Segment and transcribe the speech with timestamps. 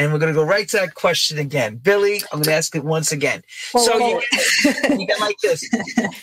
[0.00, 1.76] and we're going to go right to that question again.
[1.76, 3.42] Billie, I'm going to ask it once again.
[3.72, 4.22] so you,
[4.62, 5.62] get, you like this.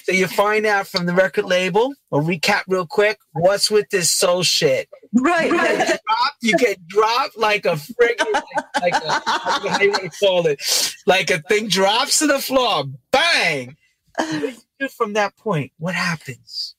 [0.03, 3.19] So you find out from the record label, I'll recap real quick.
[3.33, 4.89] What's with this soul shit?
[5.13, 5.77] Right, You right.
[5.77, 8.43] get dropped, you get dropped like a friggin' like,
[8.81, 10.59] like a, how you call it.
[11.05, 12.85] Like a thing drops to the floor.
[13.11, 13.77] Bang.
[14.17, 16.73] What do you do From that point, what happens?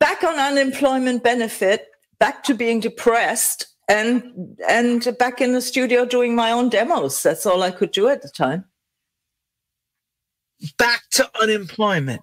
[0.00, 1.86] Back on unemployment benefit,
[2.18, 7.22] back to being depressed, and and back in the studio doing my own demos.
[7.22, 8.64] That's all I could do at the time.
[10.78, 12.22] Back to unemployment.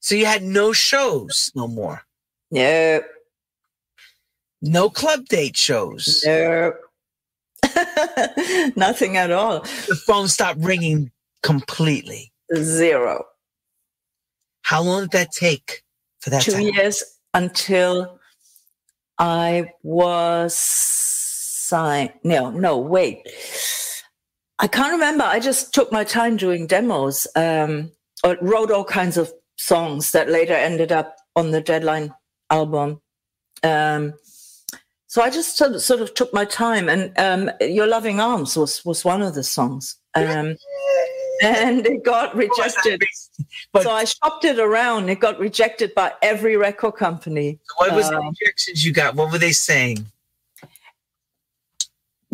[0.00, 2.02] So you had no shows no more.
[2.50, 3.00] No,
[4.62, 6.22] No club date shows.
[6.26, 6.72] no,
[8.76, 9.60] nothing at all.
[9.60, 11.10] The phone stopped ringing
[11.42, 12.32] completely.
[12.54, 13.24] Zero.
[14.62, 15.82] How long did that take
[16.20, 16.72] for that Two happen?
[16.74, 18.20] years until
[19.18, 22.12] I was signed.
[22.22, 23.26] No, no, wait.
[24.58, 25.24] I can't remember.
[25.24, 27.26] I just took my time doing demos.
[27.36, 27.92] Um,
[28.40, 32.14] wrote all kinds of songs that later ended up on the Deadline
[32.50, 33.00] album.
[33.62, 34.14] Um,
[35.06, 38.56] so I just sort of, sort of took my time, and um, "Your Loving Arms"
[38.56, 40.56] was was one of the songs, um,
[41.44, 43.02] and it got rejected.
[43.82, 45.08] So I shopped it around.
[45.08, 47.58] It got rejected by every record company.
[47.76, 49.14] what was the um, rejections you got?
[49.14, 50.06] What were they saying?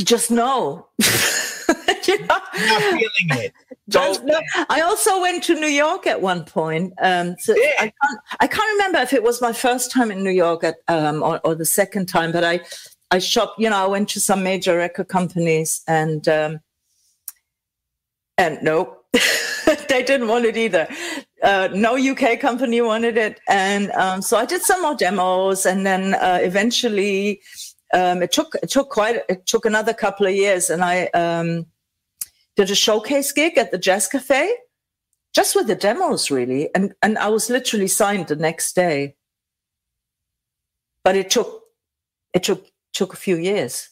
[0.03, 0.87] Just no.
[2.09, 2.27] You know?
[2.27, 3.53] Not feeling it.
[3.89, 4.41] Just Don't- no.
[4.69, 6.93] I also went to New York at one point.
[7.01, 7.73] Um, so Yeah.
[7.79, 8.21] I can't.
[8.41, 11.41] I can't remember if it was my first time in New York at, um, or,
[11.45, 12.61] or the second time, but I,
[13.11, 13.61] I shopped.
[13.61, 16.61] You know, I went to some major record companies, and um,
[18.39, 19.00] and nope,
[19.89, 20.89] they didn't want it either.
[21.43, 25.85] Uh, no UK company wanted it, and um, so I did some more demos, and
[25.85, 27.41] then uh, eventually,
[27.93, 31.67] um, it took it took quite it took another couple of years, and I um,
[32.57, 34.55] did a showcase gig at the Jazz Cafe,
[35.35, 39.17] just with the demos, really, and and I was literally signed the next day.
[41.03, 41.63] But it took
[42.33, 43.89] it took took a few years.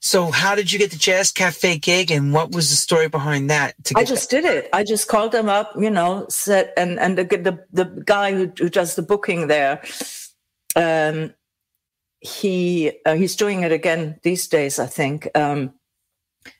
[0.00, 3.48] So how did you get the Jazz Cafe gig and what was the story behind
[3.50, 3.74] that?
[3.96, 4.68] I just did it.
[4.72, 8.52] I just called them up, you know, said, and and the the, the guy who,
[8.58, 9.82] who does the booking there,
[10.76, 11.32] um,
[12.20, 15.28] he uh, he's doing it again these days, I think.
[15.34, 15.72] Um,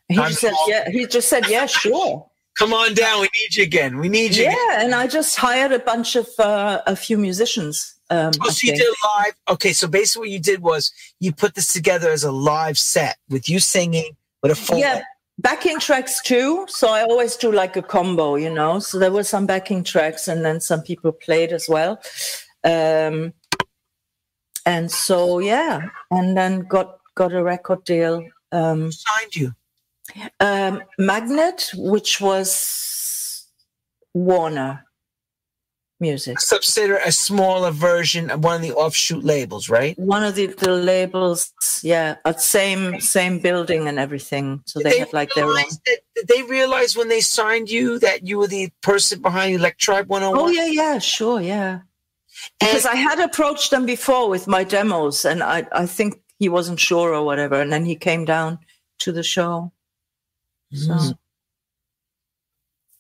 [0.09, 0.91] he I'm just said, yeah.
[0.91, 2.29] He just said, yeah, sure,
[2.59, 3.21] Come on down.
[3.21, 3.99] We need you again.
[3.99, 4.45] We need you.
[4.45, 4.53] yeah.
[4.53, 4.87] again.
[4.87, 7.95] And I just hired a bunch of uh, a few musicians.
[8.11, 9.35] Um, Oh, so you did live.
[9.49, 13.17] Okay, so basically what you did was you put this together as a live set
[13.29, 14.79] with you singing with a full.
[14.79, 15.03] yeah
[15.39, 19.25] backing tracks too so i always do like a combo you know so there were
[19.25, 22.01] some backing tracks and then some people played as well
[22.63, 23.33] um
[24.65, 25.81] and so yeah
[26.13, 29.55] and then got got a record deal um Who signed you?
[30.39, 33.47] um magnet which was
[34.13, 34.85] warner
[36.09, 39.95] music A subsidiary, a smaller version of one of the offshoot labels, right?
[40.17, 41.39] one of the, the labels
[41.93, 42.83] yeah at same
[43.17, 45.55] same building and everything so Did they had like their own
[45.87, 50.07] that, did they realize when they signed you that you were the person behind Electribe
[50.09, 50.39] 101?
[50.39, 51.81] Oh yeah, yeah, sure, yeah.
[52.61, 56.11] Because I had approached them before with my demos, and I, I think
[56.43, 58.59] he wasn't sure or whatever, and then he came down
[59.05, 59.73] to the show.
[60.73, 61.15] So, Mm.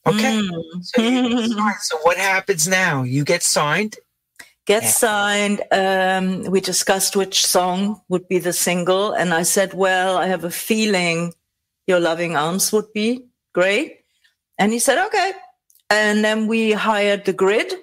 [0.06, 0.40] Okay.
[0.40, 1.48] Mm.
[1.48, 1.70] So.
[1.80, 3.02] So what happens now?
[3.02, 3.96] You get signed.
[4.66, 4.88] get Yeah.
[4.90, 5.62] signed.
[5.72, 10.44] Um, we discussed which song would be the single, and I said, "Well, I have
[10.44, 11.34] a feeling
[11.86, 14.00] your loving arms would be great,"
[14.58, 15.32] and he said, "Okay."
[15.90, 17.74] And then we hired the grid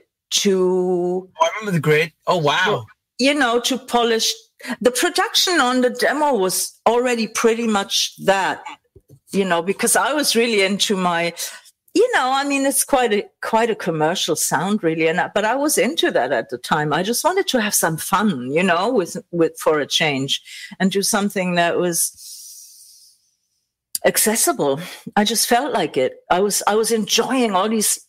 [0.41, 2.13] to Oh, I remember the grid.
[2.27, 2.85] Oh wow.
[3.19, 4.33] you know, to polish
[4.81, 8.63] the production on the demo was already pretty much that,
[9.31, 11.33] you know, because I was really into my,
[11.94, 15.56] you know, I mean, it's quite a quite a commercial sound, really, and but I
[15.56, 16.94] was into that at the time.
[16.94, 20.41] I just wanted to have some fun, you know, with with for a change,
[20.80, 23.18] and do something that was
[24.06, 24.80] accessible.
[25.15, 26.18] I just felt like it.
[26.30, 28.00] I was I was enjoying all these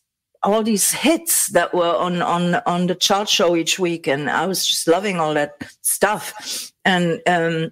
[0.45, 4.45] all these hits that were on on on the chart show each week and i
[4.45, 5.53] was just loving all that
[5.83, 7.71] stuff and um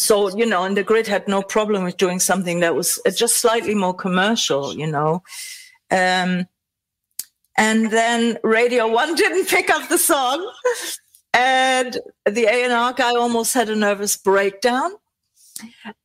[0.00, 3.36] so you know and the grid had no problem with doing something that was just
[3.36, 5.22] slightly more commercial you know.
[5.90, 6.46] Um
[7.56, 10.50] and then radio one didn't pick up the song.
[11.32, 14.92] And the a&r guy almost had a nervous breakdown.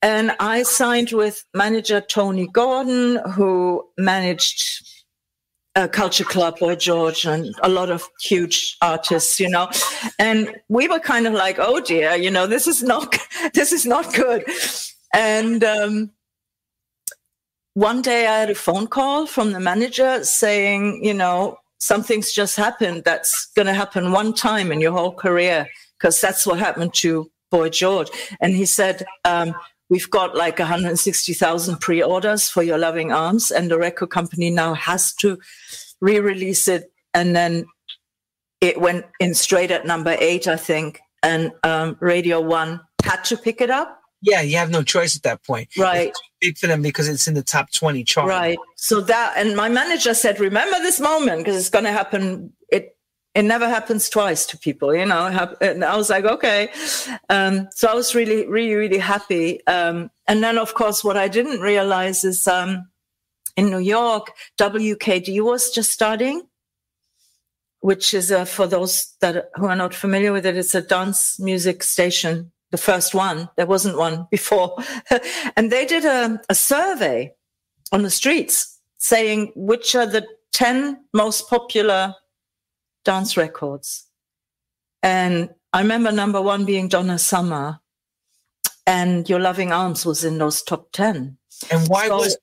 [0.02, 4.95] And i signed with manager tony gordon who managed
[5.76, 9.70] uh, Culture Club, Boy George, and a lot of huge artists, you know.
[10.20, 13.18] And we were kind of like, oh dear, you know, this is not
[13.54, 14.44] this is not good.
[15.14, 16.12] And um,
[17.74, 22.56] one day I had a phone call from the manager saying, you know, something's just
[22.56, 25.68] happened that's going to happen one time in your whole career
[25.98, 28.10] because that's what happened to Boy George.
[28.42, 29.54] And he said, um,
[29.90, 34.74] We've got like 160,000 pre orders for Your Loving Arms, and the record company now
[34.74, 35.38] has to
[36.02, 36.92] re release it.
[37.14, 37.66] And then
[38.62, 41.00] it went in straight at number eight, I think.
[41.22, 44.02] And um, Radio One had to pick it up.
[44.22, 45.70] Yeah, you have no choice at that point.
[45.78, 46.10] Right.
[46.10, 48.28] It's big for them because it's in the top 20 chart.
[48.28, 48.58] Right.
[48.76, 52.52] So that, and my manager said, remember this moment because it's going to happen.
[52.72, 52.95] It
[53.36, 55.56] it never happens twice to people, you know.
[55.60, 56.70] And I was like, okay.
[57.30, 59.66] Um, so I was really, really, really happy.
[59.68, 62.88] Um, and then, of course, what I didn't realize is um,
[63.58, 66.44] in New York, WKTU was just starting,
[67.82, 71.38] which is uh, for those that who are not familiar with it, it's a dance
[71.38, 72.52] music station.
[72.72, 74.78] The first one, there wasn't one before,
[75.58, 77.34] and they did a, a survey
[77.92, 82.16] on the streets saying which are the ten most popular
[83.06, 84.08] dance records.
[85.02, 87.80] And I remember number one being Donna Summer,
[88.86, 91.38] and Your Loving Arms was in those top ten.
[91.72, 92.38] And why so, was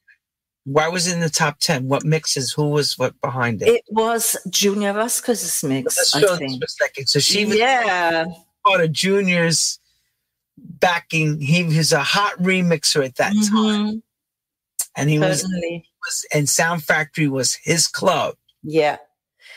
[0.65, 1.89] why was it in the top ten?
[1.89, 2.53] What mixes?
[2.53, 3.69] Who was what behind it?
[3.69, 6.15] It was Junior Vasquez's mix.
[6.15, 6.63] I think.
[7.07, 8.25] So she was yeah
[8.65, 9.81] part of Junior's
[10.57, 11.41] backing.
[11.41, 13.57] He was a hot remixer at that mm-hmm.
[13.57, 14.03] time,
[14.97, 18.35] and he was, was and Sound Factory was his club.
[18.63, 18.99] Yeah,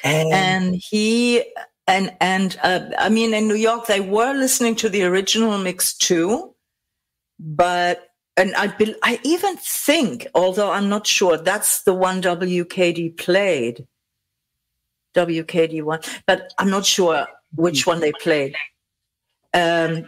[0.06, 1.44] and, and he
[1.88, 5.96] and and uh, I mean in New York they were listening to the original mix
[5.98, 6.56] too,
[7.40, 13.18] but and I be, I even think, although I'm not sure, that's the one WKTU
[13.18, 13.88] played.
[15.16, 17.26] WKTU one, but I'm not sure
[17.56, 18.56] which one they played.
[19.54, 20.06] Um,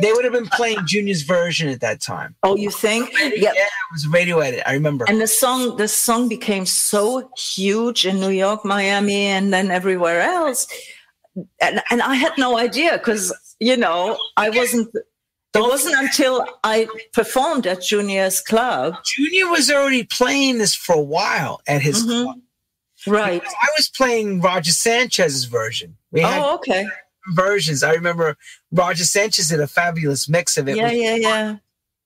[0.00, 2.34] they would have been playing Junior's version at that time.
[2.42, 3.10] Oh, you think?
[3.20, 4.62] Yeah, yeah, it was radio edit.
[4.66, 5.04] I remember.
[5.08, 10.20] And the song, the song became so huge in New York, Miami, and then everywhere
[10.20, 10.66] else.
[11.60, 14.94] And, and I had no idea because you know I wasn't.
[15.52, 18.94] It wasn't until I performed at Junior's club.
[19.04, 22.24] Junior was already playing this for a while at his mm-hmm.
[22.24, 22.40] club.
[23.06, 23.42] Right.
[23.42, 25.96] I was playing Roger Sanchez's version.
[26.12, 26.86] We oh, okay
[27.28, 27.82] versions.
[27.82, 28.36] I remember
[28.72, 30.76] Roger Sanchez did a fabulous mix of it.
[30.76, 31.56] Yeah, yeah, yeah.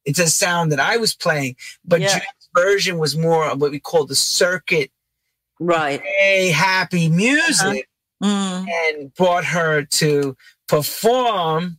[0.04, 2.20] It's a sound that I was playing, but yeah.
[2.54, 4.90] version was more of what we call the circuit,
[5.58, 6.02] right?
[6.20, 7.88] A happy music,
[8.20, 8.64] uh-huh.
[8.64, 8.66] mm.
[8.68, 10.36] and brought her to
[10.68, 11.78] perform.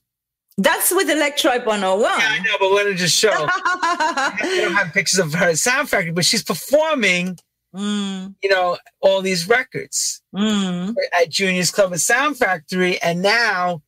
[0.57, 2.01] That's with Electribe 101.
[2.01, 3.29] Yeah, I know, but let me just show.
[3.33, 7.37] I don't have pictures of her sound factory, but she's performing
[7.75, 8.35] Mm.
[8.41, 10.95] you know, all these records mm.
[11.19, 13.01] at Junior's Club and Sound Factory.
[13.01, 13.81] And now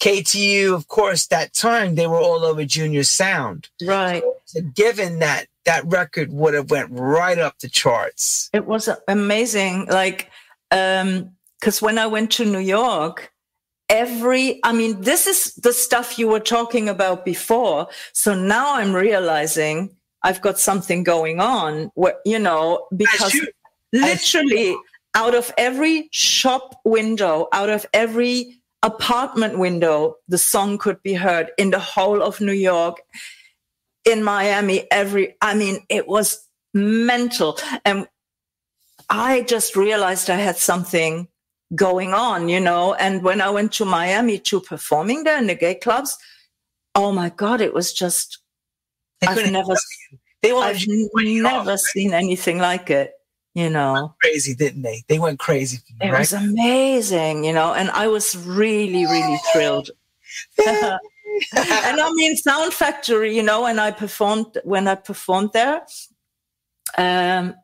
[0.00, 3.68] KTU, of course, that time they were all over Junior's Sound.
[3.82, 4.22] Right.
[4.46, 8.50] So given that that record would have went right up the charts.
[8.52, 9.86] It was amazing.
[9.86, 10.30] Like,
[10.70, 13.32] um, because when I went to New York,
[13.90, 18.94] every i mean this is the stuff you were talking about before so now i'm
[18.94, 19.94] realizing
[20.24, 23.38] I've got something going on where, you know, because
[23.92, 24.74] literally
[25.14, 31.50] out of every shop window, out of every apartment window, the song could be heard
[31.58, 33.00] in the whole of New York,
[34.06, 37.58] in Miami, every, I mean, it was mental.
[37.84, 38.08] And
[39.10, 41.28] I just realized I had something
[41.74, 42.94] going on, you know.
[42.94, 46.16] And when I went to Miami to performing there in the gay clubs,
[46.94, 48.38] oh my God, it was just
[49.26, 49.74] I've never,
[50.44, 52.22] they I've never off, seen right?
[52.22, 53.12] anything like it.
[53.54, 55.04] You know, crazy, didn't they?
[55.06, 55.78] They went crazy.
[56.00, 56.18] it right?
[56.18, 59.90] was amazing, you know, and I was really, really thrilled.
[60.66, 60.98] and
[61.56, 65.82] I mean, Sound Factory, you know, and I performed when I performed there.
[66.98, 67.54] Um,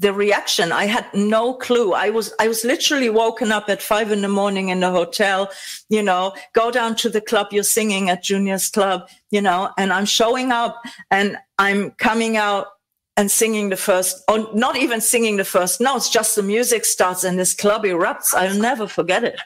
[0.00, 0.72] the reaction.
[0.72, 1.92] I had no clue.
[1.92, 5.50] I was i was literally woken up at five in the morning in the hotel
[5.88, 9.92] you know go down to the club you're singing at junior's club you know and
[9.92, 10.80] i'm showing up
[11.10, 12.68] and i'm coming out
[13.16, 17.22] and singing the first or not even singing the first notes just the music starts
[17.22, 18.32] and this club erupts.
[18.34, 19.38] I'll never forget it.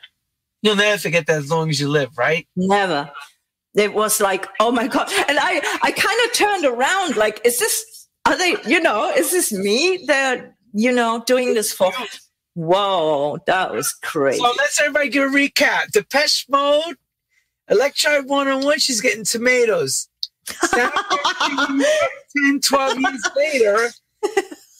[0.63, 2.47] You'll never forget that as long as you live right?
[2.55, 3.11] Never.
[3.75, 5.11] It was like oh my god.
[5.29, 7.85] And i i kind of turned around like is this
[8.27, 11.93] are they, you know, is this me they're, you know, doing this for?
[12.55, 14.39] Whoa, that was crazy.
[14.39, 15.91] So let's everybody get a recap.
[15.93, 16.97] The Depeche Mode,
[17.69, 20.09] Electribe 101, she's getting tomatoes.
[20.75, 23.91] 10, 12 years later,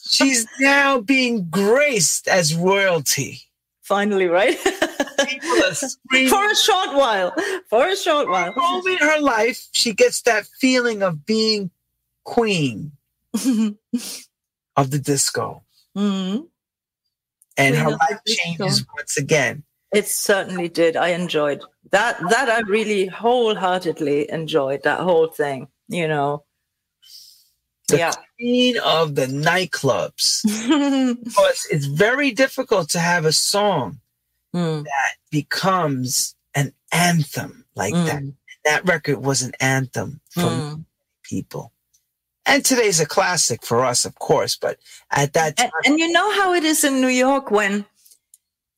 [0.07, 3.41] she's now being graced as royalty.
[3.83, 4.57] Finally, right?
[6.29, 7.35] for a short while.
[7.69, 8.53] For a short while.
[8.53, 11.71] For in her life, she gets that feeling of being
[12.25, 12.93] queen
[14.77, 15.65] of the disco.
[15.97, 16.45] Mm-hmm.
[17.57, 19.63] And her life changes once again.
[19.93, 20.97] It certainly did.
[20.97, 21.63] I enjoyed
[21.93, 22.19] that.
[22.31, 25.69] That I really wholeheartedly enjoyed that whole thing.
[25.89, 26.45] You know,
[27.89, 28.13] the yeah.
[28.37, 30.43] queen of the nightclubs.
[31.25, 34.01] because it's very difficult to have a song
[34.55, 34.83] mm.
[34.83, 38.07] that becomes an anthem like mm.
[38.07, 38.23] that.
[38.65, 40.85] That record was an anthem for mm.
[41.23, 41.74] people.
[42.47, 44.79] And today's a classic for us, of course, but
[45.11, 45.71] at that time.
[45.85, 47.87] And, and you know how it is in New York when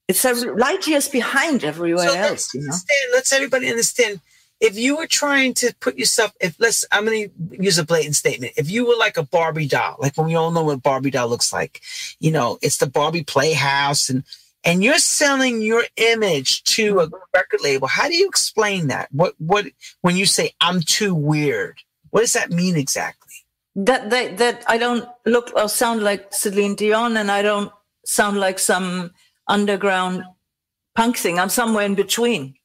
[0.07, 2.53] It's a light years behind everywhere so else.
[2.53, 2.75] You know?
[3.13, 4.21] Let's everybody understand.
[4.61, 8.15] If you were trying to put yourself, if let's, I'm going to use a blatant
[8.15, 8.53] statement.
[8.55, 11.27] If you were like a Barbie doll, like when we all know what Barbie doll
[11.27, 11.81] looks like,
[12.19, 14.23] you know, it's the Barbie Playhouse, and
[14.63, 17.87] and you're selling your image to a record label.
[17.87, 19.09] How do you explain that?
[19.11, 19.65] What what
[20.01, 21.79] when you say I'm too weird?
[22.09, 23.33] What does that mean exactly?
[23.75, 27.71] That that that I don't look or sound like Celine Dion, and I don't
[28.05, 29.11] sound like some
[29.47, 30.23] underground
[30.95, 31.39] punk thing.
[31.39, 32.55] I'm somewhere in between.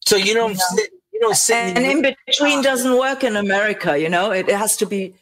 [0.00, 0.76] So you don't, you know?
[0.76, 1.76] sit, you don't sit.
[1.76, 3.98] And in, in between doesn't work in America.
[3.98, 5.14] You know, it, it has to be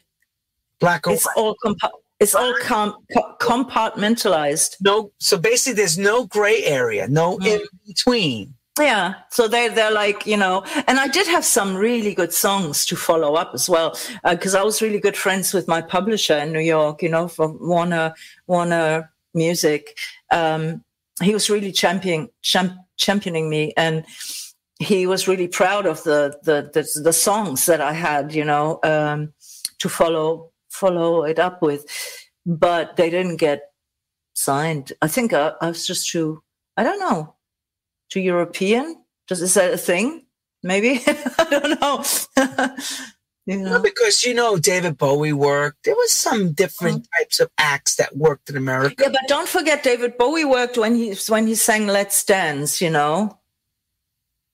[0.79, 1.37] black or it's white.
[1.37, 2.95] all compa- it's all com-
[3.39, 4.77] compartmentalized.
[4.81, 7.45] No, so basically, there's no gray area, no mm.
[7.45, 8.53] in between.
[8.79, 12.85] Yeah, so they they're like you know, and I did have some really good songs
[12.87, 13.97] to follow up as well
[14.29, 17.01] because uh, I was really good friends with my publisher in New York.
[17.01, 18.13] You know, from Warner
[18.47, 19.97] Warner music,
[20.31, 20.83] um,
[21.21, 24.05] he was really championing champ- championing me, and
[24.79, 28.79] he was really proud of the the the, the songs that I had, you know,
[28.83, 29.33] um,
[29.79, 31.85] to follow follow it up with.
[32.45, 33.71] But they didn't get
[34.33, 34.93] signed.
[35.01, 36.41] I think I, I was just too.
[36.77, 37.35] I don't know.
[38.09, 39.03] Too European?
[39.27, 40.25] Does is that a thing?
[40.63, 42.75] Maybe I don't know.
[43.45, 43.71] You know?
[43.71, 45.83] Well, because you know David Bowie worked.
[45.83, 47.19] There was some different mm-hmm.
[47.19, 48.95] types of acts that worked in America.
[48.99, 52.91] Yeah, but don't forget David Bowie worked when he when he sang "Let's Dance." You
[52.91, 53.38] know.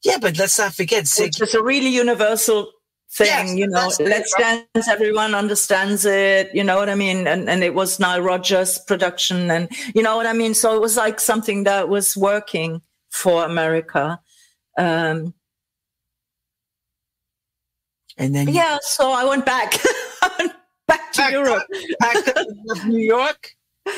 [0.04, 1.42] Yeah, but let's not forget Ziggy.
[1.42, 2.72] It's a really universal
[3.12, 3.28] thing.
[3.28, 4.66] Yes, you know, "Let's right?
[4.74, 6.50] Dance." Everyone understands it.
[6.54, 7.28] You know what I mean?
[7.28, 10.54] And and it was Nile Rodgers' production, and you know what I mean.
[10.54, 14.20] So it was like something that was working for America.
[14.78, 15.34] Um,
[18.18, 19.72] and then yeah, so I went back,
[20.88, 21.64] back to back Europe,
[22.00, 22.46] back to
[22.88, 23.52] New York.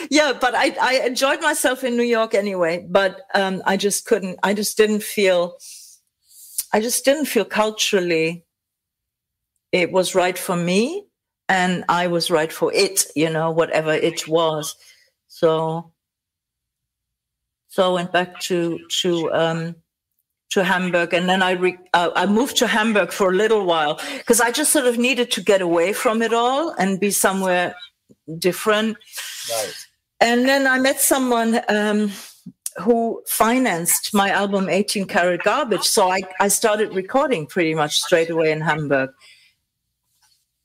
[0.09, 2.85] Yeah, but I I enjoyed myself in New York anyway.
[2.89, 4.39] But um, I just couldn't.
[4.43, 5.57] I just didn't feel.
[6.73, 8.45] I just didn't feel culturally.
[9.71, 11.05] It was right for me,
[11.49, 13.05] and I was right for it.
[13.15, 14.75] You know, whatever it was.
[15.27, 15.91] So.
[17.69, 19.75] So I went back to to um,
[20.49, 23.99] to Hamburg, and then I re- uh, I moved to Hamburg for a little while
[24.17, 27.75] because I just sort of needed to get away from it all and be somewhere
[28.39, 28.97] different.
[29.51, 29.73] Right.
[30.19, 32.11] And then I met someone um,
[32.79, 38.29] who financed my album 18 Carat Garbage, so I, I started recording pretty much straight
[38.29, 39.11] away in Hamburg.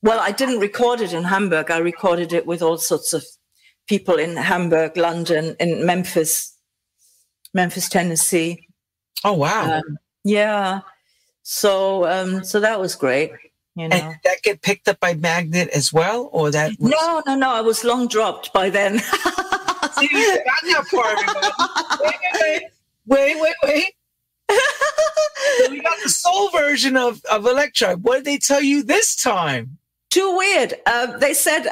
[0.03, 1.71] Well, I didn't record it in Hamburg.
[1.71, 3.25] I recorded it with all sorts of
[3.87, 6.57] people in Hamburg, London, in Memphis,
[7.55, 8.69] Memphis, Tennessee.
[9.25, 9.79] Oh wow!
[9.79, 10.81] Um, yeah.
[11.43, 13.33] So um, so that was great.
[13.75, 13.97] You know.
[13.97, 16.73] And that get picked up by Magnet as well, or that?
[16.79, 16.91] Was...
[16.91, 17.51] No, no, no.
[17.53, 19.01] I was long dropped by then.
[19.91, 22.01] See, you got that part.
[22.01, 22.15] Wait,
[23.07, 23.95] wait, wait, wait, wait.
[25.59, 27.97] so we got the soul version of of Electra.
[27.97, 29.79] What did they tell you this time?
[30.11, 30.75] Too weird.
[30.87, 31.63] Uh, they said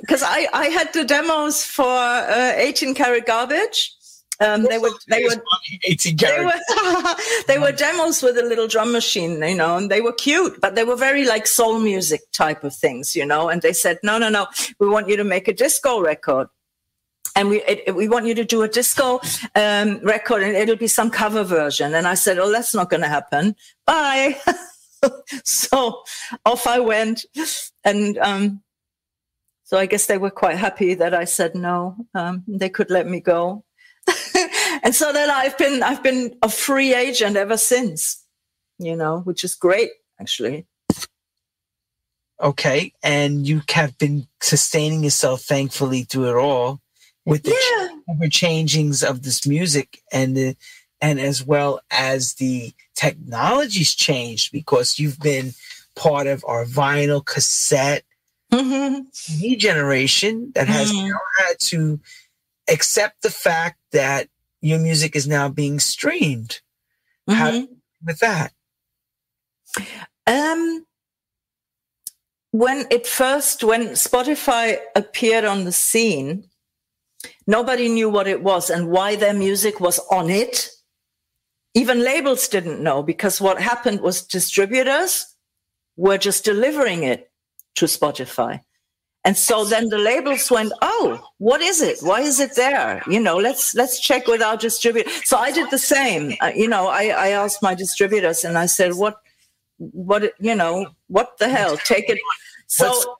[0.00, 3.92] because um, I I had the demos for uh, 18 carat garbage.
[4.40, 5.36] Um, they were they were
[5.84, 7.14] 18 they were,
[7.46, 10.74] they were demos with a little drum machine, you know, and they were cute, but
[10.74, 13.48] they were very like soul music type of things, you know.
[13.48, 14.48] And they said, no, no, no,
[14.80, 16.48] we want you to make a disco record
[17.34, 19.20] and we it, we want you to do a disco
[19.54, 21.94] um, record and it'll be some cover version.
[21.94, 23.56] And i said oh that's not going to happen.
[23.86, 24.40] Bye.
[25.44, 26.02] So
[26.46, 27.26] off i went.
[27.84, 28.62] And um,
[29.64, 31.96] so i guess they were quite happy that i said no.
[32.14, 33.64] Um, they could let me go.
[34.82, 38.22] And so then i've been i've been a free agent ever since
[38.78, 40.66] you know which is great actually.
[42.40, 42.92] Okay.
[43.02, 46.80] And you have been sustaining yourself thankfully through it all
[47.24, 48.14] with the yeah.
[48.14, 50.56] ever changings of this music and the
[51.00, 55.52] and as well as the technology's changed because you've been
[55.96, 58.04] part of our vinyl cassette
[58.52, 59.54] mm-hmm.
[59.58, 61.08] generation that has mm-hmm.
[61.08, 62.00] now had to
[62.68, 64.28] accept the fact that
[64.60, 66.60] your music is now being streamed.
[67.28, 67.38] Mm-hmm.
[67.38, 67.68] How
[68.04, 68.52] with that?
[70.26, 70.86] Um,
[72.50, 76.44] when it first, when Spotify appeared on the scene,
[77.46, 80.70] Nobody knew what it was and why their music was on it.
[81.74, 85.26] Even labels didn't know because what happened was distributors
[85.96, 87.30] were just delivering it
[87.76, 88.60] to Spotify.
[89.24, 91.98] And so then the labels went, "Oh, what is it?
[92.02, 93.02] Why is it there?
[93.08, 96.34] You know, let's let's check with our distributor." So I did the same.
[96.42, 99.16] Uh, you know, I, I asked my distributors and I said, "What,
[99.78, 100.34] what?
[100.40, 101.78] You know, what the hell?
[101.78, 102.18] Take it."
[102.66, 103.16] So,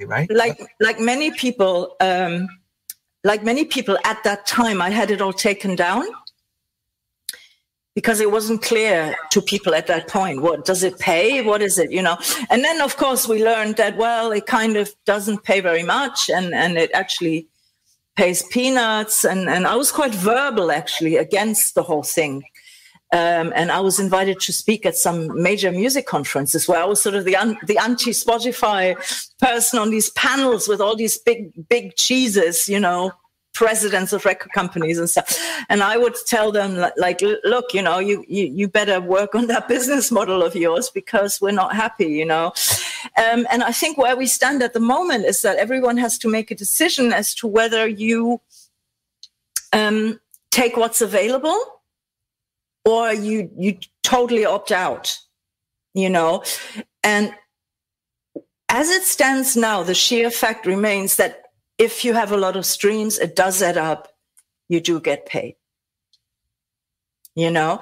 [0.00, 0.28] right?
[0.32, 2.48] Like like many people, um,
[3.24, 6.06] like many people at that time, I had it all taken down
[7.94, 11.42] because it wasn't clear to people at that point what does it pay?
[11.42, 12.16] What is it you know?
[12.48, 16.30] And then of course we learned that well it kind of doesn't pay very much
[16.30, 17.48] and and it actually
[18.16, 19.24] pays peanuts.
[19.24, 22.44] And and i was quite verbal actually against the whole thing.
[23.12, 27.00] Um, and I was invited to speak at some major music conferences where I was
[27.00, 28.94] sort of the un- the anti Spotify
[29.40, 33.10] person on these panels with all these big big cheeses, you know,
[33.60, 35.38] presidents of record companies and stuff.
[35.68, 39.48] And I would tell them like, look, you know, you you, you better work on
[39.48, 42.54] that business model of yours because we're not happy, you know.
[43.18, 46.28] Um, and I think where we stand at the moment is that everyone has to
[46.28, 48.40] make a decision as to whether you
[49.74, 50.18] um,
[50.50, 51.60] take what's available
[52.86, 55.18] or you you totally opt out
[55.92, 56.42] you know
[57.04, 57.34] and
[58.70, 61.49] as it stands now the sheer fact remains that
[61.80, 64.08] if you have a lot of streams it does add up.
[64.68, 65.56] You do get paid.
[67.34, 67.80] You know?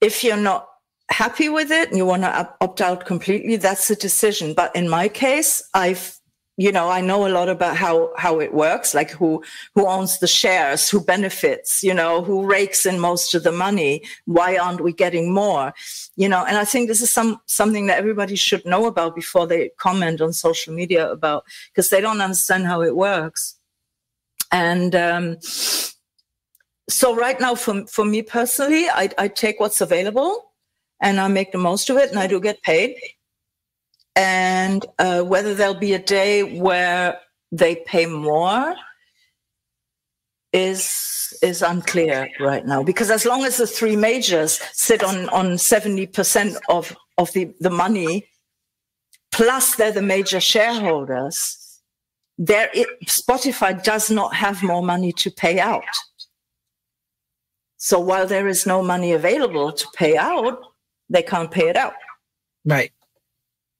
[0.00, 0.68] If you're not
[1.10, 4.54] happy with it and you want to opt out completely that's a decision.
[4.54, 6.19] But in my case i've
[6.60, 9.42] you know i know a lot about how how it works like who
[9.74, 14.02] who owns the shares who benefits you know who rakes in most of the money.
[14.26, 15.72] Why aren't we getting more?
[16.16, 19.46] You know and i think this is some something that everybody should know about before
[19.46, 23.56] they comment on social media about because they don't understand how it works.
[24.52, 25.36] And um,
[26.90, 30.32] so right now for for me personally I, I take what's available
[31.00, 32.96] and i make the most of it and i do get paid
[34.16, 37.18] and uh, whether there'll be a day where
[37.52, 38.74] they pay more
[40.52, 42.82] is is unclear right now.
[42.82, 47.70] Because as long as the three majors sit on on 70% of of the the
[47.70, 48.26] money
[49.30, 51.56] plus they're the major shareholders
[52.36, 55.84] there it, spotify does not have more money to pay out.
[57.76, 60.58] So while there is no money available to pay out
[61.08, 61.94] they can't pay it out.
[62.64, 62.92] Right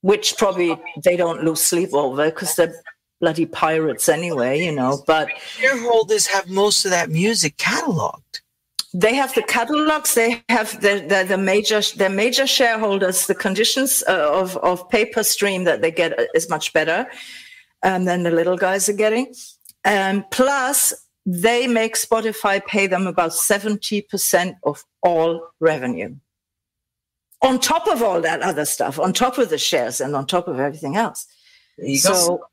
[0.03, 2.75] which probably they don't lose sleep over because they're
[3.21, 5.03] bloody pirates anyway, you know.
[5.07, 8.41] But shareholders have most of that music cataloged.
[8.93, 10.15] They have the catalogs.
[10.15, 13.27] They have the, the, the major their major shareholders.
[13.27, 17.07] The conditions uh, of of paper stream that they get is much better
[17.83, 19.33] um, than the little guys are getting.
[19.85, 20.93] Um, plus,
[21.25, 26.17] they make Spotify pay them about seventy percent of all revenue
[27.43, 30.49] on top of all that other stuff, on top of the shares and on top
[30.49, 31.27] of everything else.
[31.79, 32.45] You so,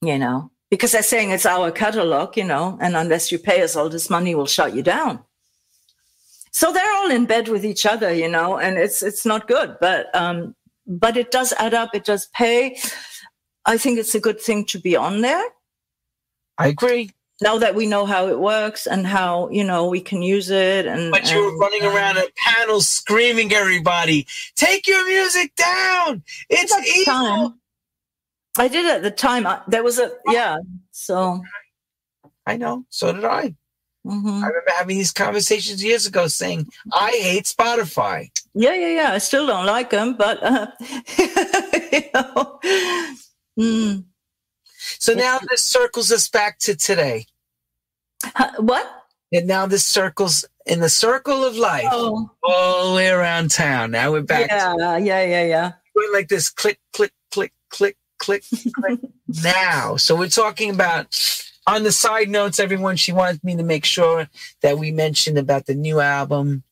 [0.00, 3.74] you know, because they're saying it's our catalog, you know, and unless you pay us
[3.76, 5.20] all this money, we'll shut you down.
[6.52, 9.76] So they're all in bed with each other, you know, and it's it's not good,
[9.80, 10.54] but um,
[10.86, 11.94] but it does add up.
[11.94, 12.78] It does pay.
[13.66, 15.44] I think it's a good thing to be on there.
[16.58, 17.10] I agree.
[17.44, 20.86] Now that we know how it works and how you know we can use it,
[20.86, 24.26] and but you were running around at panels screaming, "Everybody,
[24.56, 26.22] take your music down!
[26.48, 27.60] It's evil." Time.
[28.56, 29.46] I did at the time.
[29.46, 30.56] I, there was a yeah.
[30.90, 31.42] So
[32.46, 32.86] I know.
[32.88, 33.54] So did I.
[34.06, 34.26] Mm-hmm.
[34.26, 39.12] I remember having these conversations years ago, saying, "I hate Spotify." Yeah, yeah, yeah.
[39.12, 40.68] I still don't like them, but uh,
[41.92, 42.58] you know.
[43.60, 44.04] Mm.
[44.98, 47.26] So now this circles us back to today.
[48.58, 49.04] What?
[49.32, 52.30] And now this circles in the circle of life oh.
[52.42, 53.90] all the way around town.
[53.90, 54.48] Now we're back.
[54.48, 55.72] Yeah, to, yeah, yeah, yeah.
[55.96, 59.00] Going like this: click, click, click, click, click, click.
[59.42, 61.06] now, so we're talking about.
[61.66, 64.28] On the side notes, everyone, she wanted me to make sure
[64.60, 66.62] that we mentioned about the new album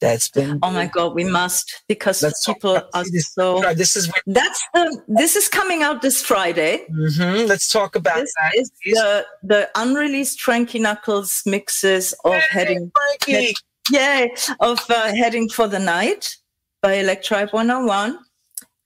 [0.00, 4.22] that's been oh my god we must because people are this, so this is what,
[4.26, 6.86] that's the this is coming out this friday.
[6.90, 7.46] Mm-hmm.
[7.46, 8.52] let's talk about this that.
[8.54, 13.54] is the the unreleased frankie knuckles mixes of hey, heading frankie.
[13.90, 14.26] yeah
[14.60, 16.36] of uh, heading for the night
[16.80, 18.18] by electribe 101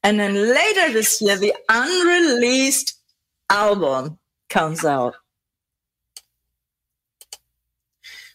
[0.02, 2.94] and then later this year the unreleased
[3.50, 5.14] album comes out.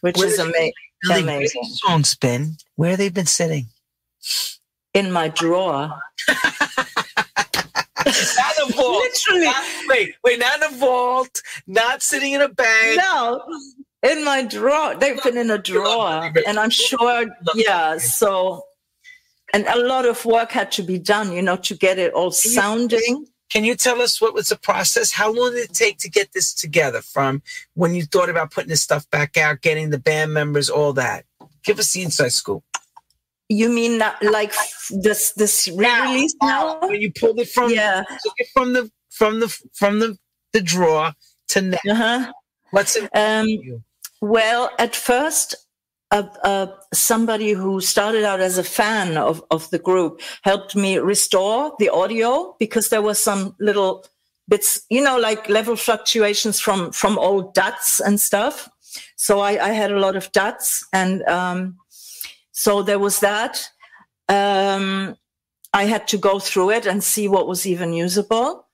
[0.00, 0.72] Which Where is amazing
[1.06, 1.64] really Amazing.
[1.64, 2.56] songs been?
[2.76, 3.66] Where they've been sitting?
[4.94, 6.00] In my drawer.
[8.08, 9.02] not a vault.
[9.02, 9.44] Literally.
[9.46, 12.98] Not, wait, wait, not in a vault, not sitting in a bag.
[12.98, 13.42] No,
[14.02, 14.94] in my drawer.
[14.94, 16.32] They've been in a drawer.
[16.46, 18.64] And I'm sure, yeah, so,
[19.52, 22.30] and a lot of work had to be done, you know, to get it all
[22.30, 23.26] sounding.
[23.50, 25.12] Can you tell us what was the process?
[25.12, 27.42] How long did it take to get this together from
[27.74, 31.24] when you thought about putting this stuff back out, getting the band members, all that?
[31.64, 32.62] Give us the inside scoop.
[33.48, 34.52] You mean like
[34.90, 36.78] this this re-release now?
[36.80, 38.04] When you pulled it from yeah.
[38.36, 40.18] it from the from the from the
[40.52, 41.12] the drawer
[41.48, 41.78] to now.
[41.88, 42.32] Uh-huh.
[42.70, 43.08] What's it?
[43.16, 43.46] Um,
[44.20, 45.54] well, at first
[46.10, 51.74] a, somebody who started out as a fan of, of the group helped me restore
[51.78, 54.06] the audio because there were some little
[54.48, 58.68] bits, you know, like level fluctuations from, from old DATs and stuff.
[59.16, 61.76] So I, I had a lot of DATs and, um,
[62.52, 63.68] so there was that.
[64.28, 65.16] Um,
[65.74, 68.66] I had to go through it and see what was even usable.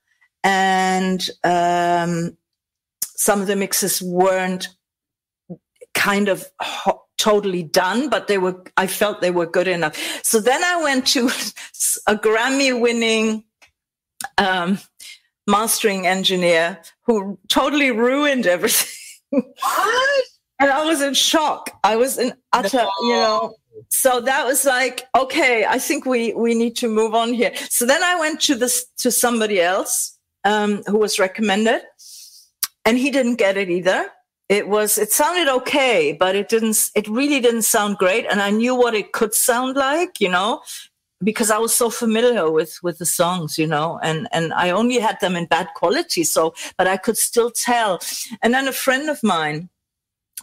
[0.44, 2.36] And, um,
[3.16, 4.68] some of the mixes weren't
[5.94, 6.44] kind of
[7.18, 9.96] totally done, but they were, I felt they were good enough.
[10.22, 11.26] So then I went to
[12.06, 13.44] a Grammy winning,
[14.38, 14.78] um,
[15.46, 18.88] mastering engineer who totally ruined everything.
[19.30, 20.24] What?
[20.60, 21.70] and I was in shock.
[21.84, 22.90] I was in utter, no.
[23.02, 23.54] you know.
[23.90, 27.52] So that was like, okay, I think we we need to move on here.
[27.68, 31.82] So then I went to this to somebody else um, who was recommended,
[32.84, 34.10] and he didn't get it either
[34.48, 38.26] it was it sounded okay but it didn't it really didn't sound great.
[38.30, 40.62] And i knew what it could sound like you know
[41.22, 44.98] because i was so familiar with with the songs you know and and i only
[44.98, 46.24] had them in bad quality.
[46.24, 48.00] So but i could still tell.
[48.42, 49.70] And then a friend of mine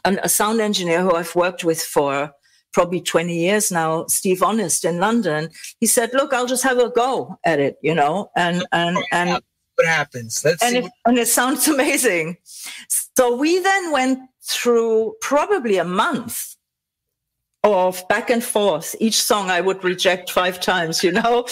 [0.06, 2.32] an, a sound engineer who i've worked with for
[2.74, 6.90] probably 20 years now steve honest in london he said look i'll just have a
[6.90, 9.42] go at it you know and and and
[9.82, 10.44] what happens.
[10.46, 12.38] Let's and, it, and it sounds amazing.
[13.18, 16.56] So we then went through probably a month
[17.64, 18.96] of back and forth.
[19.00, 21.04] Each song I would reject five times.
[21.04, 21.46] You know,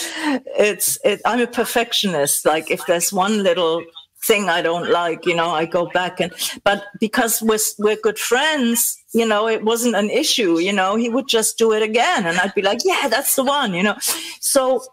[0.58, 2.46] it's it, I'm a perfectionist.
[2.46, 3.84] Like if there's one little
[4.26, 6.32] thing I don't like, you know, I go back and
[6.64, 10.60] but because we're we're good friends, you know, it wasn't an issue.
[10.60, 13.44] You know, he would just do it again, and I'd be like, yeah, that's the
[13.44, 13.74] one.
[13.74, 13.98] You know,
[14.40, 14.84] so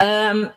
[0.00, 0.52] um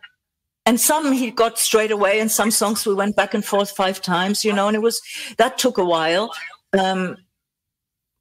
[0.70, 4.00] and some he got straight away and some songs we went back and forth five
[4.00, 5.02] times you know and it was
[5.38, 6.32] that took a while.
[6.80, 7.18] Um,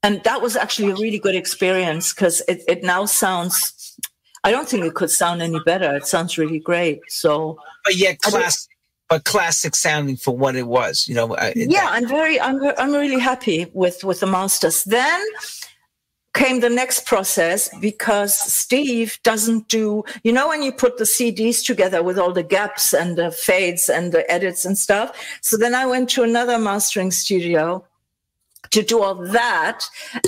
[0.02, 3.96] and that was actually a really good experience because it, it now sounds
[4.44, 5.94] i don't think it could sound any better.
[5.94, 7.58] It sounds really great so.
[7.84, 8.70] But yeah classic
[9.10, 12.92] but classic sounding for what it was you know yeah that- i'm very i'm i'm
[12.92, 14.84] really happy with with the masters.
[14.84, 15.20] Then
[16.34, 21.64] came the next process because Steve doesn't do, you know, when you put the CDs
[21.64, 25.16] together with all the gaps and the fades and the edits and stuff.
[25.40, 27.84] So then I went to another mastering studio
[28.70, 29.84] to do all that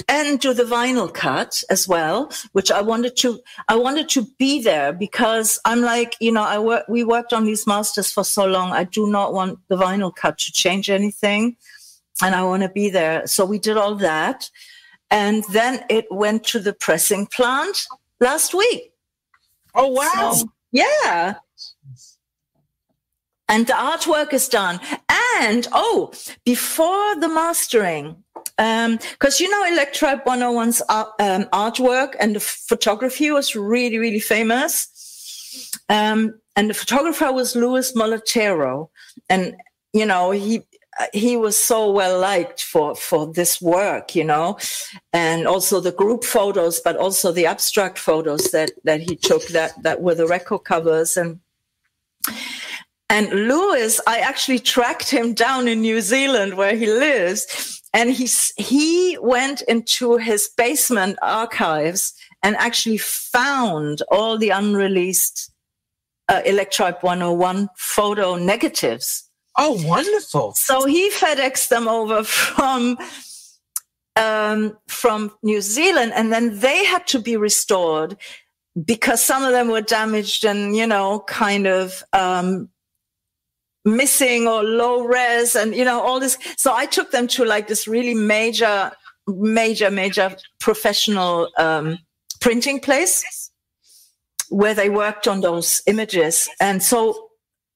[0.09, 4.63] and do the vinyl cut as well which i wanted to i wanted to be
[4.63, 8.47] there because i'm like you know i work we worked on these masters for so
[8.47, 8.71] long.
[8.73, 11.57] I do not want the vinyl cut to change anything
[12.23, 13.27] and i want to be there.
[13.27, 14.49] So we did all that
[15.11, 17.87] and then it went to the pressing plant
[18.21, 18.93] last week
[19.75, 21.35] oh wow so, yeah
[23.51, 24.81] and the artwork is done.
[25.43, 26.13] And oh,
[26.45, 28.23] before the mastering,
[28.57, 34.21] because um, you know Electribe 101's art, um, artwork and the photography was really, really
[34.21, 35.77] famous.
[35.89, 38.91] Um, and the photographer was Louis Molletero.
[39.29, 39.57] And,
[39.93, 40.63] you know, he
[41.13, 44.57] he was so well liked for for this work you know
[45.13, 49.73] and also the group photos but also the abstract photos that that he took that
[49.83, 51.41] that were the record covers and
[53.11, 57.83] and Louis, I actually tracked him down in New Zealand where he lives.
[57.93, 65.51] And he, he went into his basement archives and actually found all the unreleased
[66.29, 69.30] uh, Electribe 101 photo negatives.
[69.63, 70.55] Oh, wonderful.
[70.55, 72.97] So he FedExed them over from
[74.17, 78.17] um, from New Zealand, and then they had to be restored
[78.85, 82.71] because some of them were damaged and you know kind of um,
[83.85, 87.67] missing or low res and you know all this so i took them to like
[87.67, 88.93] this really major
[89.27, 91.99] major major professional um,
[92.41, 93.51] printing place
[94.51, 97.30] where they worked on those images and so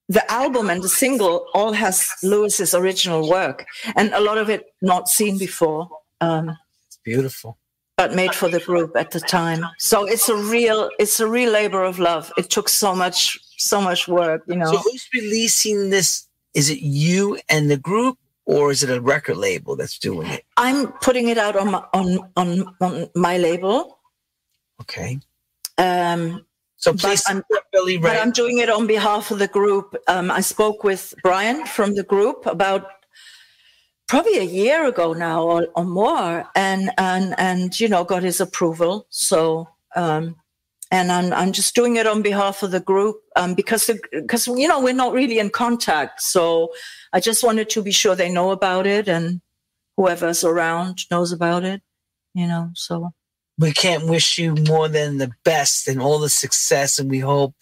[0.07, 3.65] the album and the single all has Louis's original work
[3.95, 5.89] and a lot of it not seen before
[6.21, 6.55] um,
[6.87, 7.57] it's beautiful
[7.97, 11.51] but made for the group at the time so it's a real it's a real
[11.51, 14.71] labor of love it took so much so much work, you know.
[14.71, 16.27] So who's releasing this?
[16.53, 20.45] Is it you and the group, or is it a record label that's doing it?
[20.57, 23.99] I'm putting it out on my, on on, on my label.
[24.81, 25.19] Okay.
[25.77, 26.44] Um,
[26.77, 29.95] so please, but I'm, Billie but I'm doing it on behalf of the group.
[30.07, 32.87] Um, I spoke with Brian from the group about
[34.07, 38.41] probably a year ago now or, or more, and and and you know got his
[38.41, 39.07] approval.
[39.09, 40.35] So um,
[40.91, 44.67] and I'm, I'm just doing it on behalf of the group um, because because you
[44.67, 46.73] know we're not really in contact so
[47.13, 49.41] i just wanted to be sure they know about it and
[49.97, 51.81] whoever's around knows about it
[52.33, 53.11] you know so
[53.57, 57.53] we can't wish you more than the best and all the success and we hope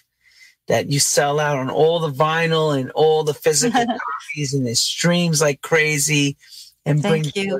[0.67, 3.85] that you sell out on all the vinyl and all the physical
[4.33, 6.37] copies and it streams like crazy
[6.85, 7.59] and bring a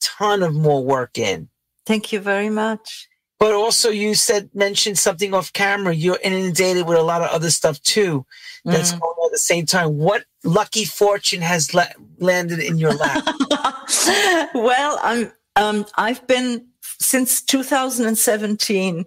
[0.00, 1.48] ton of more work in
[1.86, 3.08] thank you very much
[3.44, 5.94] but also you said mentioned something off camera.
[5.94, 8.24] You're inundated with a lot of other stuff too.
[8.64, 9.00] That's mm.
[9.00, 9.98] going on at the same time.
[9.98, 11.84] What lucky fortune has la-
[12.18, 13.22] landed in your lap?
[14.54, 16.68] well, I'm um, I've been
[17.00, 19.04] since 2017.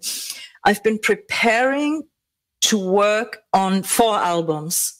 [0.63, 2.03] I've been preparing
[2.61, 4.93] to work on four albums.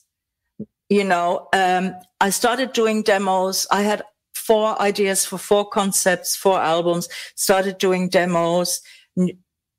[0.89, 3.67] You know, um, I started doing demos.
[3.71, 7.09] I had four ideas for four concepts, four albums.
[7.35, 8.81] Started doing demos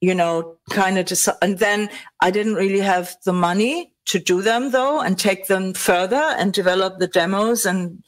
[0.01, 1.91] you know, kind of just, and then
[2.21, 6.53] I didn't really have the money to do them though and take them further and
[6.53, 7.67] develop the demos.
[7.67, 8.03] And,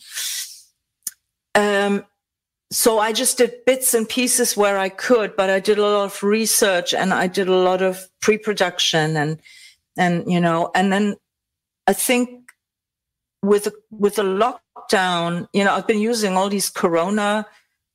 [1.54, 2.04] um,
[2.72, 6.04] so I just did bits and pieces where I could, but I did a lot
[6.04, 9.40] of research and I did a lot of pre-production and,
[9.96, 11.16] and, you know, and then
[11.86, 12.52] I think
[13.42, 17.46] with, with the lockdown, you know, I've been using all these Corona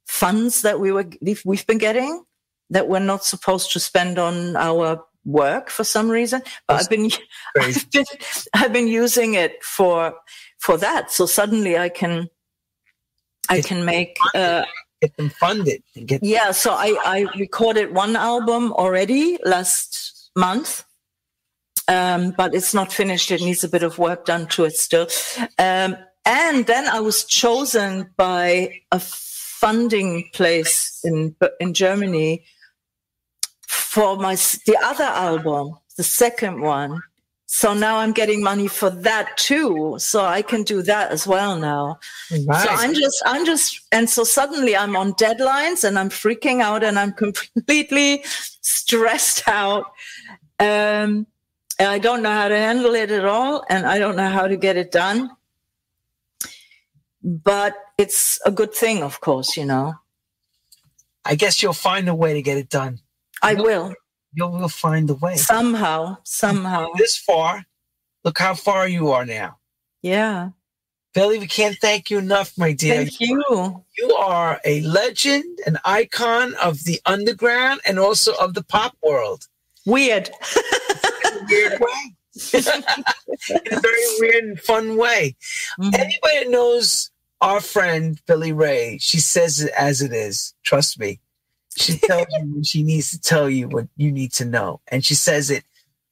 [0.07, 1.05] funds that we were,
[1.45, 2.23] we've been getting
[2.69, 6.41] that we're not supposed to spend on our work for some reason.
[6.67, 7.11] But I've been,
[7.57, 8.05] I've been,
[8.53, 10.15] I've been using it for
[10.59, 11.11] for that.
[11.11, 12.29] So suddenly I can
[13.49, 14.63] I can make uh,
[15.01, 15.83] get them funded.
[16.05, 16.51] Get yeah.
[16.51, 20.83] So I I recorded one album already last month.
[21.87, 23.29] Um, but it's not finished.
[23.29, 25.07] It needs a bit of work done to it still.
[25.59, 32.43] Um, and then I was chosen by a funding place in in Germany
[33.67, 37.01] for my the other album, the second one.
[37.55, 39.95] So now I'm getting money for that too.
[39.97, 41.99] So I can do that as well now.
[42.29, 42.61] Right.
[42.61, 46.83] So I'm just, I'm just, and so suddenly I'm on deadlines and I'm freaking out
[46.83, 48.25] and I'm completely
[48.59, 49.85] stressed out.
[50.59, 51.27] Um,
[51.79, 53.63] and I don't know how to handle it at all.
[53.69, 55.31] And I don't know how to get it done.
[57.23, 59.93] But it's a good thing, of course, you know.
[61.23, 62.99] I guess you'll find a way to get it done.
[63.41, 63.95] I will.
[64.35, 65.37] You'll, you'll find the way.
[65.37, 66.89] Somehow, somehow.
[66.97, 67.65] This far,
[68.23, 69.57] look how far you are now.
[70.01, 70.49] Yeah.
[71.13, 72.97] Billie, we can't thank you enough, my dear.
[72.97, 73.83] Thank you.
[73.97, 79.47] You are a legend, an icon of the underground and also of the pop world.
[79.85, 80.29] Weird.
[81.49, 82.15] weird way.
[82.53, 85.37] in a very weird and fun way.
[85.79, 85.95] Mm-hmm.
[85.95, 90.53] Anybody that knows our friend Billie Ray, she says it as it is.
[90.63, 91.21] Trust me.
[91.77, 94.81] She tells you when she needs to tell you what you need to know.
[94.87, 95.63] And she says it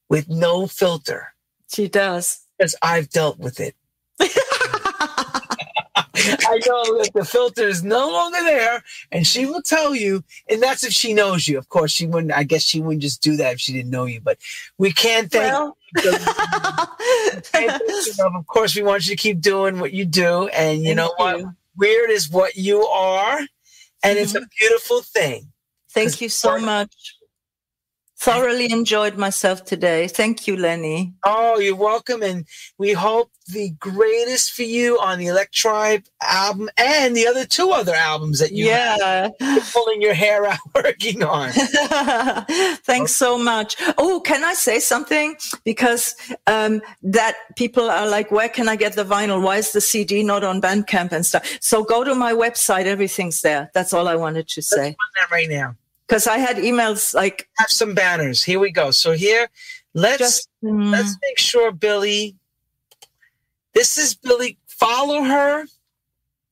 [0.10, 1.34] with no filter.
[1.74, 2.42] She does.
[2.58, 3.76] Because I've dealt with it.
[6.16, 10.62] I know that the filter is no longer there, and she will tell you, and
[10.62, 11.58] that's if she knows you.
[11.58, 12.34] Of course, she wouldn't.
[12.34, 14.22] I guess she wouldn't just do that if she didn't know you.
[14.22, 14.38] But
[14.78, 15.52] we can't thank.
[15.52, 15.78] Well.
[18.36, 21.14] of course, we want you to keep doing what you do, and you thank know
[21.18, 21.46] you.
[21.46, 21.56] what?
[21.76, 23.48] Weird is what you are, and
[24.04, 24.18] mm-hmm.
[24.18, 24.46] it's a mm-hmm.
[24.60, 25.52] beautiful thing.
[25.94, 26.94] Thank you so much.
[28.24, 30.08] Thoroughly enjoyed myself today.
[30.08, 31.14] Thank you, Lenny.
[31.26, 32.24] Oh, you're welcome.
[32.24, 37.72] And we hope the greatest for you on the Electribe album and the other two
[37.72, 39.28] other albums that you yeah.
[39.74, 41.52] pulling your hair out working on.
[42.86, 43.76] Thanks so much.
[43.98, 45.36] Oh, can I say something?
[45.66, 46.16] Because
[46.48, 49.44] um, that people are like, where can I get the vinyl?
[49.44, 51.58] Why is the CD not on Bandcamp and stuff?
[51.60, 52.86] So go to my website.
[52.86, 53.70] Everything's there.
[53.74, 54.96] That's all I wanted to say.
[55.30, 55.76] right now
[56.08, 58.44] because I had emails like have some banners.
[58.44, 58.92] Here we go.
[58.92, 59.50] So here,
[59.94, 60.92] let's just, mm.
[60.92, 62.36] let's make sure Billie.
[63.74, 64.58] This is Billie.
[64.68, 65.66] Follow her.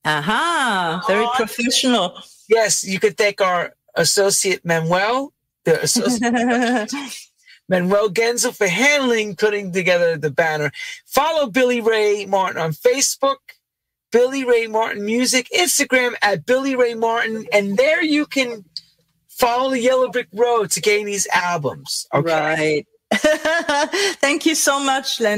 [0.04, 1.02] Aha!
[1.04, 1.08] Uh-huh.
[1.08, 2.18] Very professional.
[2.50, 5.32] Yes, you could thank our associate Manuel,
[5.64, 6.34] the associate
[7.70, 10.72] Manuel Genzel for handling putting together the banner.
[11.06, 13.38] Follow Billie Ray Martin on Facebook.
[14.12, 18.66] Billie Ray Martin Music, Instagram at Billie Ray Martin, and there you can
[19.41, 22.08] follow the yellow brick road to gain these albums.
[22.13, 22.32] Okay?
[22.32, 22.88] Right.
[24.21, 25.30] Thank you so much, Len.